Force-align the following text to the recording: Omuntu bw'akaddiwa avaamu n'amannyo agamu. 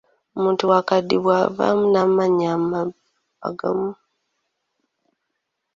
Omuntu 0.37 0.61
bw'akaddiwa 0.69 1.35
avaamu 1.47 1.85
n'amannyo 1.89 2.49
agamu. 3.47 3.91